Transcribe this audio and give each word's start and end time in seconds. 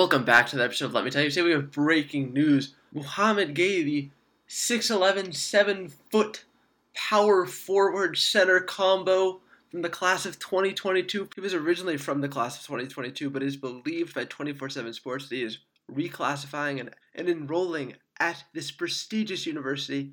Welcome 0.00 0.24
back 0.24 0.46
to 0.46 0.56
the 0.56 0.64
episode. 0.64 0.94
Let 0.94 1.04
me 1.04 1.10
tell 1.10 1.22
you, 1.22 1.28
today 1.28 1.42
we 1.42 1.50
have 1.50 1.72
breaking 1.72 2.32
news. 2.32 2.74
Mouhamed 2.94 3.54
Gueye, 3.54 3.84
the 3.84 4.10
6'11, 4.48 5.34
7 5.34 5.92
foot 6.10 6.46
power 6.94 7.44
forward 7.44 8.16
center 8.16 8.60
combo 8.60 9.42
from 9.70 9.82
the 9.82 9.90
class 9.90 10.24
of 10.24 10.38
2022. 10.38 11.28
He 11.34 11.40
was 11.42 11.52
originally 11.52 11.98
from 11.98 12.22
the 12.22 12.30
class 12.30 12.56
of 12.56 12.62
2022, 12.62 13.28
but 13.28 13.42
is 13.42 13.58
believed 13.58 14.14
by 14.14 14.24
24 14.24 14.70
7 14.70 14.94
Sports 14.94 15.28
that 15.28 15.36
he 15.36 15.42
is 15.42 15.58
reclassifying 15.92 16.80
and, 16.80 16.92
and 17.14 17.28
enrolling 17.28 17.96
at 18.18 18.42
this 18.54 18.70
prestigious 18.70 19.44
university 19.44 20.12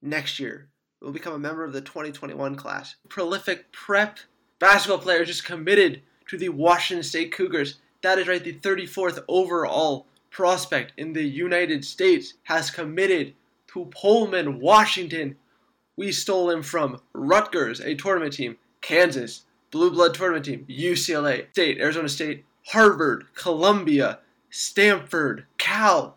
next 0.00 0.40
year. 0.40 0.70
Will 1.02 1.12
become 1.12 1.34
a 1.34 1.38
member 1.38 1.62
of 1.62 1.74
the 1.74 1.82
2021 1.82 2.54
class. 2.54 2.96
Prolific 3.10 3.70
prep 3.70 4.18
basketball 4.58 4.96
player 4.96 5.26
just 5.26 5.44
committed 5.44 6.00
to 6.30 6.38
the 6.38 6.48
Washington 6.48 7.02
State 7.02 7.32
Cougars. 7.32 7.80
That 8.02 8.18
is 8.18 8.28
right, 8.28 8.42
the 8.42 8.54
34th 8.54 9.22
overall 9.28 10.06
prospect 10.30 10.92
in 10.96 11.12
the 11.12 11.24
United 11.24 11.84
States 11.84 12.34
has 12.44 12.70
committed 12.70 13.34
to 13.68 13.84
Pullman, 13.86 14.58
Washington. 14.60 15.36
We 15.96 16.12
stole 16.12 16.50
him 16.50 16.62
from 16.62 17.00
Rutgers, 17.12 17.80
a 17.80 17.94
tournament 17.94 18.32
team, 18.32 18.56
Kansas, 18.80 19.44
Blue 19.70 19.90
Blood 19.90 20.14
tournament 20.14 20.46
team, 20.46 20.64
UCLA, 20.68 21.50
State, 21.52 21.78
Arizona 21.78 22.08
State, 22.08 22.44
Harvard, 22.68 23.26
Columbia, 23.34 24.20
Stanford, 24.48 25.46
Cal. 25.58 26.16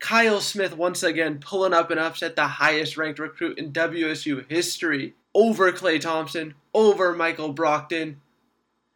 Kyle 0.00 0.40
Smith 0.40 0.76
once 0.76 1.02
again 1.02 1.38
pulling 1.38 1.72
up 1.72 1.90
and 1.90 2.00
upset 2.00 2.34
the 2.34 2.46
highest 2.46 2.96
ranked 2.96 3.20
recruit 3.20 3.58
in 3.58 3.72
WSU 3.72 4.44
history 4.50 5.14
over 5.34 5.70
Klay 5.70 6.00
Thompson, 6.00 6.54
over 6.74 7.14
Michael 7.14 7.52
Brockton. 7.52 8.20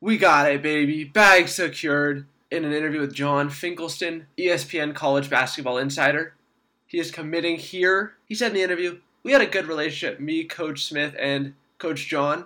We 0.06 0.18
got 0.18 0.48
it, 0.48 0.62
baby. 0.62 1.02
Bag 1.02 1.48
secured. 1.48 2.26
In 2.48 2.64
an 2.64 2.72
interview 2.72 3.00
with 3.00 3.12
John 3.12 3.50
Finkelstein, 3.50 4.28
ESPN 4.38 4.94
College 4.94 5.28
Basketball 5.28 5.78
Insider, 5.78 6.36
he 6.86 7.00
is 7.00 7.10
committing 7.10 7.56
here. 7.56 8.14
He 8.24 8.36
said 8.36 8.52
in 8.52 8.54
the 8.54 8.62
interview, 8.62 9.00
We 9.24 9.32
had 9.32 9.40
a 9.40 9.46
good 9.46 9.66
relationship, 9.66 10.20
me, 10.20 10.44
Coach 10.44 10.84
Smith, 10.84 11.16
and 11.18 11.54
Coach 11.78 12.06
John. 12.06 12.44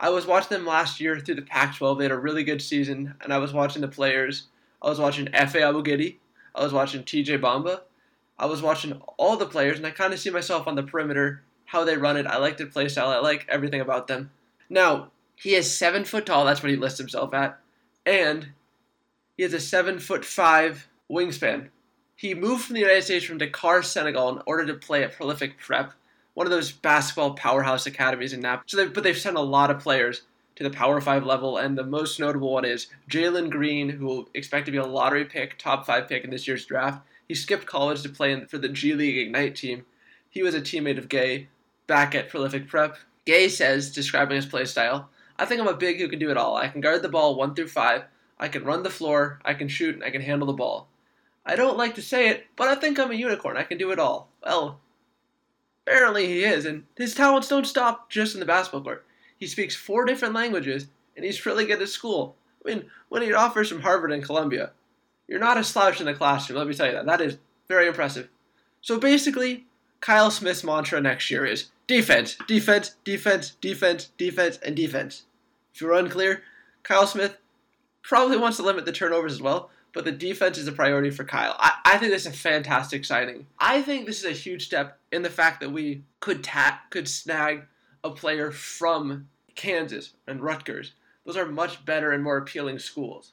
I 0.00 0.08
was 0.08 0.24
watching 0.24 0.56
them 0.56 0.66
last 0.66 1.02
year 1.02 1.20
through 1.20 1.34
the 1.34 1.42
Pac 1.42 1.76
12. 1.76 1.98
They 1.98 2.04
had 2.04 2.12
a 2.12 2.18
really 2.18 2.44
good 2.44 2.62
season, 2.62 3.12
and 3.20 3.30
I 3.30 3.36
was 3.36 3.52
watching 3.52 3.82
the 3.82 3.88
players. 3.88 4.46
I 4.80 4.88
was 4.88 4.98
watching 4.98 5.26
Efe 5.26 5.60
Abogidi. 5.60 6.16
I 6.54 6.64
was 6.64 6.72
watching 6.72 7.02
TJ 7.02 7.42
Bamba. 7.42 7.82
I 8.38 8.46
was 8.46 8.62
watching 8.62 9.02
all 9.18 9.36
the 9.36 9.44
players, 9.44 9.76
and 9.76 9.86
I 9.86 9.90
kind 9.90 10.14
of 10.14 10.18
see 10.18 10.30
myself 10.30 10.66
on 10.66 10.76
the 10.76 10.82
perimeter, 10.82 11.42
how 11.66 11.84
they 11.84 11.98
run 11.98 12.16
it. 12.16 12.26
I 12.26 12.38
like 12.38 12.56
their 12.56 12.68
play 12.68 12.88
style. 12.88 13.08
I 13.08 13.18
like 13.18 13.44
everything 13.50 13.82
about 13.82 14.06
them. 14.06 14.30
Now, 14.70 15.10
he 15.42 15.54
is 15.54 15.76
seven 15.76 16.04
foot 16.04 16.26
tall. 16.26 16.44
That's 16.44 16.62
what 16.62 16.70
he 16.70 16.76
lists 16.76 16.98
himself 16.98 17.34
at, 17.34 17.58
and 18.06 18.48
he 19.36 19.42
has 19.42 19.52
a 19.52 19.60
seven 19.60 19.98
foot 19.98 20.24
five 20.24 20.88
wingspan. 21.10 21.68
He 22.14 22.34
moved 22.34 22.64
from 22.64 22.74
the 22.74 22.80
United 22.80 23.02
States 23.02 23.24
from 23.24 23.38
Dakar, 23.38 23.82
Senegal, 23.82 24.28
in 24.28 24.42
order 24.46 24.66
to 24.66 24.74
play 24.74 25.02
at 25.02 25.16
Prolific 25.16 25.58
Prep, 25.58 25.92
one 26.34 26.46
of 26.46 26.52
those 26.52 26.70
basketball 26.70 27.34
powerhouse 27.34 27.86
academies 27.86 28.32
in 28.32 28.40
Napa. 28.40 28.62
So, 28.66 28.76
they, 28.76 28.86
but 28.86 29.02
they've 29.02 29.18
sent 29.18 29.36
a 29.36 29.40
lot 29.40 29.70
of 29.70 29.80
players 29.80 30.22
to 30.54 30.62
the 30.62 30.70
Power 30.70 31.00
Five 31.00 31.26
level, 31.26 31.56
and 31.56 31.76
the 31.76 31.82
most 31.84 32.20
notable 32.20 32.52
one 32.52 32.64
is 32.64 32.86
Jalen 33.10 33.50
Green, 33.50 33.88
who 33.88 34.06
will 34.06 34.28
expect 34.34 34.66
to 34.66 34.72
be 34.72 34.78
a 34.78 34.84
lottery 34.84 35.24
pick, 35.24 35.58
top 35.58 35.86
five 35.86 36.08
pick 36.08 36.22
in 36.22 36.30
this 36.30 36.46
year's 36.46 36.64
draft. 36.64 37.04
He 37.26 37.34
skipped 37.34 37.66
college 37.66 38.02
to 38.02 38.08
play 38.08 38.30
in, 38.32 38.46
for 38.46 38.58
the 38.58 38.68
G 38.68 38.94
League 38.94 39.18
Ignite 39.18 39.56
team. 39.56 39.84
He 40.30 40.42
was 40.42 40.54
a 40.54 40.60
teammate 40.60 40.98
of 40.98 41.08
Gueye 41.08 41.48
back 41.86 42.14
at 42.14 42.28
Prolific 42.28 42.68
Prep. 42.68 42.98
Gueye 43.26 43.50
says, 43.50 43.92
describing 43.92 44.36
his 44.36 44.46
play 44.46 44.64
style, 44.64 45.08
I 45.42 45.44
think 45.44 45.60
I'm 45.60 45.66
a 45.66 45.74
big 45.74 45.98
who 45.98 46.08
can 46.08 46.20
do 46.20 46.30
it 46.30 46.36
all. 46.36 46.56
I 46.56 46.68
can 46.68 46.80
guard 46.80 47.02
the 47.02 47.08
ball 47.08 47.34
one 47.34 47.56
through 47.56 47.66
five. 47.66 48.04
I 48.38 48.46
can 48.46 48.62
run 48.62 48.84
the 48.84 48.90
floor. 48.90 49.40
I 49.44 49.54
can 49.54 49.66
shoot. 49.66 49.96
And 49.96 50.04
I 50.04 50.10
can 50.10 50.22
handle 50.22 50.46
the 50.46 50.52
ball. 50.52 50.86
I 51.44 51.56
don't 51.56 51.76
like 51.76 51.96
to 51.96 52.02
say 52.02 52.28
it, 52.28 52.46
but 52.54 52.68
I 52.68 52.76
think 52.76 52.96
I'm 53.00 53.10
a 53.10 53.14
unicorn. 53.14 53.56
I 53.56 53.64
can 53.64 53.76
do 53.76 53.90
it 53.90 53.98
all. 53.98 54.28
Well, 54.46 54.78
apparently 55.84 56.28
he 56.28 56.44
is, 56.44 56.64
and 56.64 56.84
his 56.96 57.16
talents 57.16 57.48
don't 57.48 57.66
stop 57.66 58.08
just 58.08 58.34
in 58.34 58.40
the 58.40 58.46
basketball 58.46 58.84
court. 58.84 59.04
He 59.36 59.48
speaks 59.48 59.74
four 59.74 60.04
different 60.04 60.34
languages, 60.34 60.86
and 61.16 61.24
he's 61.24 61.44
really 61.44 61.66
good 61.66 61.82
at 61.82 61.88
school. 61.88 62.36
I 62.64 62.68
mean, 62.68 62.84
when 63.08 63.22
he 63.22 63.32
offers 63.32 63.68
from 63.68 63.80
Harvard 63.80 64.12
and 64.12 64.22
Columbia, 64.22 64.70
you're 65.26 65.40
not 65.40 65.58
a 65.58 65.64
slouch 65.64 65.98
in 65.98 66.06
the 66.06 66.14
classroom, 66.14 66.58
let 66.60 66.68
me 66.68 66.74
tell 66.74 66.86
you 66.86 66.92
that. 66.92 67.06
That 67.06 67.20
is 67.20 67.38
very 67.66 67.88
impressive. 67.88 68.28
So 68.80 69.00
basically, 69.00 69.66
Kyle 70.00 70.30
Smith's 70.30 70.62
mantra 70.62 71.00
next 71.00 71.28
year 71.32 71.44
is 71.44 71.70
defense, 71.88 72.36
defense, 72.46 72.94
defense, 73.04 73.56
defense, 73.60 74.10
defense, 74.16 74.58
and 74.58 74.76
defense. 74.76 75.24
If 75.74 75.80
you're 75.80 75.94
unclear, 75.94 76.42
Kyle 76.82 77.06
Smith 77.06 77.38
probably 78.02 78.36
wants 78.36 78.56
to 78.58 78.62
limit 78.62 78.84
the 78.84 78.92
turnovers 78.92 79.32
as 79.32 79.42
well, 79.42 79.70
but 79.92 80.04
the 80.04 80.12
defense 80.12 80.58
is 80.58 80.68
a 80.68 80.72
priority 80.72 81.10
for 81.10 81.24
Kyle. 81.24 81.56
I, 81.58 81.72
I 81.84 81.98
think 81.98 82.12
this 82.12 82.26
is 82.26 82.34
a 82.34 82.36
fantastic 82.36 83.04
signing. 83.04 83.46
I 83.58 83.82
think 83.82 84.06
this 84.06 84.18
is 84.18 84.30
a 84.30 84.32
huge 84.32 84.66
step 84.66 84.98
in 85.10 85.22
the 85.22 85.30
fact 85.30 85.60
that 85.60 85.70
we 85.70 86.04
could 86.20 86.42
tap, 86.42 86.90
could 86.90 87.08
snag 87.08 87.66
a 88.04 88.10
player 88.10 88.50
from 88.50 89.28
Kansas 89.54 90.14
and 90.26 90.40
Rutgers. 90.40 90.92
Those 91.24 91.36
are 91.36 91.46
much 91.46 91.84
better 91.84 92.10
and 92.10 92.22
more 92.22 92.36
appealing 92.36 92.78
schools. 92.78 93.32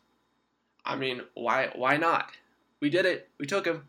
I 0.85 0.95
mean, 0.95 1.21
why 1.33 1.69
why 1.75 1.97
not? 1.97 2.31
We 2.79 2.89
did 2.89 3.05
it. 3.05 3.29
We 3.39 3.45
took 3.45 3.65
him. 3.65 3.85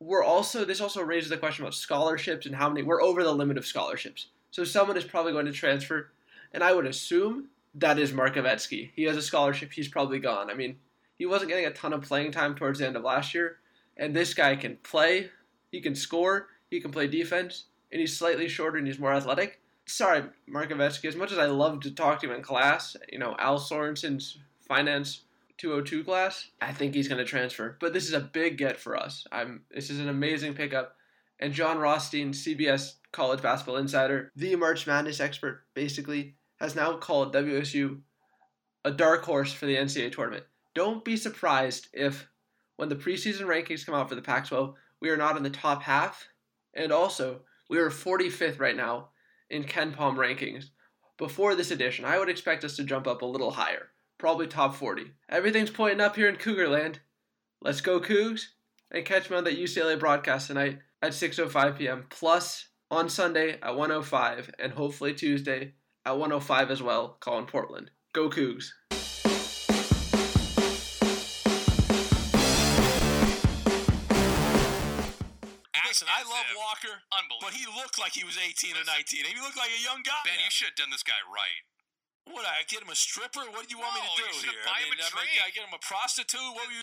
We're 0.00 0.24
also 0.24 0.64
this 0.64 0.80
also 0.80 1.02
raises 1.02 1.30
the 1.30 1.36
question 1.36 1.64
about 1.64 1.74
scholarships 1.74 2.46
and 2.46 2.54
how 2.54 2.68
many 2.68 2.82
we're 2.82 3.02
over 3.02 3.22
the 3.22 3.32
limit 3.32 3.58
of 3.58 3.66
scholarships. 3.66 4.26
So 4.50 4.64
someone 4.64 4.96
is 4.96 5.04
probably 5.04 5.32
going 5.32 5.46
to 5.46 5.52
transfer, 5.52 6.10
and 6.52 6.62
I 6.62 6.72
would 6.72 6.86
assume 6.86 7.48
that 7.80 7.98
is 7.98 8.12
Markovetskyy. 8.12 8.90
He 8.94 9.04
has 9.04 9.16
a 9.16 9.22
scholarship. 9.22 9.72
He's 9.72 9.88
probably 9.88 10.18
gone. 10.18 10.50
I 10.50 10.54
mean, 10.54 10.76
he 11.16 11.26
wasn't 11.26 11.50
getting 11.50 11.66
a 11.66 11.72
ton 11.72 11.92
of 11.92 12.02
playing 12.02 12.32
time 12.32 12.54
towards 12.54 12.78
the 12.78 12.86
end 12.86 12.96
of 12.96 13.02
last 13.02 13.34
year, 13.34 13.58
and 13.96 14.14
this 14.14 14.34
guy 14.34 14.56
can 14.56 14.76
play. 14.82 15.30
He 15.70 15.80
can 15.80 15.94
score. 15.94 16.48
He 16.70 16.80
can 16.80 16.90
play 16.90 17.06
defense, 17.06 17.64
and 17.90 18.00
he's 18.00 18.16
slightly 18.16 18.48
shorter 18.48 18.78
and 18.78 18.86
he's 18.86 18.98
more 18.98 19.12
athletic. 19.12 19.60
Sorry, 19.86 20.22
Markovetskyy. 20.48 21.06
As 21.06 21.16
much 21.16 21.32
as 21.32 21.38
I 21.38 21.46
love 21.46 21.80
to 21.80 21.90
talk 21.90 22.20
to 22.20 22.26
him 22.28 22.36
in 22.36 22.42
class, 22.42 22.96
you 23.10 23.18
know, 23.18 23.34
Al 23.38 23.58
Sorensen's 23.58 24.38
finance 24.60 25.22
202 25.56 26.04
class, 26.04 26.50
I 26.60 26.72
think 26.72 26.94
he's 26.94 27.08
going 27.08 27.18
to 27.18 27.24
transfer. 27.24 27.76
But 27.80 27.94
this 27.94 28.06
is 28.06 28.12
a 28.12 28.20
big 28.20 28.58
get 28.58 28.78
for 28.78 28.96
us. 28.96 29.26
I'm. 29.32 29.62
This 29.70 29.90
is 29.90 29.98
an 29.98 30.08
amazing 30.08 30.54
pickup. 30.54 30.94
And 31.40 31.52
Jon 31.52 31.78
Rothstein, 31.78 32.32
CBS 32.32 32.94
College 33.12 33.40
Basketball 33.40 33.76
Insider, 33.76 34.32
the 34.34 34.56
March 34.56 34.86
Madness 34.86 35.20
expert, 35.20 35.62
basically 35.72 36.34
has 36.58 36.74
now 36.74 36.96
called 36.96 37.34
WSU 37.34 38.00
a 38.84 38.90
dark 38.90 39.24
horse 39.24 39.52
for 39.52 39.66
the 39.66 39.76
NCAA 39.76 40.12
tournament. 40.12 40.44
Don't 40.74 41.04
be 41.04 41.16
surprised 41.16 41.88
if, 41.92 42.28
when 42.76 42.88
the 42.88 42.96
preseason 42.96 43.42
rankings 43.42 43.84
come 43.84 43.94
out 43.94 44.08
for 44.08 44.14
the 44.14 44.22
Pac 44.22 44.48
12, 44.48 44.74
we 45.00 45.10
are 45.10 45.16
not 45.16 45.36
in 45.36 45.42
the 45.42 45.50
top 45.50 45.82
half. 45.82 46.28
And 46.74 46.92
also, 46.92 47.40
we 47.68 47.78
are 47.78 47.90
45th 47.90 48.60
right 48.60 48.76
now 48.76 49.08
in 49.50 49.64
KenPom 49.64 50.16
rankings. 50.16 50.66
Before 51.16 51.54
this 51.54 51.70
edition, 51.70 52.04
I 52.04 52.18
would 52.18 52.28
expect 52.28 52.64
us 52.64 52.76
to 52.76 52.84
jump 52.84 53.06
up 53.06 53.22
a 53.22 53.26
little 53.26 53.50
higher, 53.50 53.88
probably 54.18 54.46
top 54.46 54.76
40. 54.76 55.10
Everything's 55.28 55.70
pointing 55.70 56.00
up 56.00 56.14
here 56.14 56.28
in 56.28 56.36
Cougarland. 56.36 56.96
Let's 57.60 57.80
go 57.80 58.00
Cougs! 58.00 58.46
And 58.90 59.04
catch 59.04 59.28
me 59.28 59.36
on 59.36 59.44
that 59.44 59.58
UCLA 59.58 59.98
broadcast 59.98 60.46
tonight 60.46 60.78
at 61.02 61.12
6.05 61.12 61.76
p.m. 61.76 62.06
Plus 62.08 62.68
on 62.90 63.08
Sunday 63.10 63.58
at 63.60 63.76
105 63.76 64.50
and 64.58 64.72
hopefully 64.72 65.12
Tuesday 65.12 65.74
at 66.08 66.16
105 66.16 66.70
as 66.70 66.80
well, 66.80 67.20
calling 67.20 67.44
Portland. 67.44 67.90
Go 68.16 68.30
Cougs! 68.32 68.72
Listen, 75.84 76.08
I 76.08 76.20
love. 76.24 76.44
Walker, 76.56 77.00
but 77.40 77.52
he 77.52 77.64
looked 77.64 77.98
like 77.98 78.12
he 78.12 78.24
was 78.24 78.36
18 78.36 78.76
or 78.76 78.84
19. 78.84 79.24
He 79.24 79.40
looked 79.40 79.56
like 79.56 79.72
a 79.72 79.82
young 79.82 80.00
guy. 80.04 80.20
Ben, 80.24 80.36
you 80.40 80.52
should 80.52 80.72
have 80.72 80.80
done 80.80 80.92
this 80.92 81.02
guy 81.02 81.16
right. 81.28 81.64
What, 82.28 82.44
I 82.44 82.60
get 82.68 82.84
him 82.84 82.92
a 82.92 82.96
stripper? 82.96 83.40
What 83.56 83.64
do 83.64 83.72
you 83.72 83.80
want 83.80 83.96
me 83.96 84.04
to 84.04 84.12
do 84.20 84.28
you 84.28 84.52
here? 84.52 84.60
buy 84.68 84.84
I 84.84 84.84
him 84.84 84.92
mean, 84.92 85.00
a 85.00 85.08
I, 85.08 85.24
mean. 85.24 85.40
I 85.40 85.48
get 85.48 85.64
him 85.64 85.72
a 85.72 85.80
prostitute? 85.80 86.44
What 86.52 86.68
were 86.68 86.76
you 86.76 86.76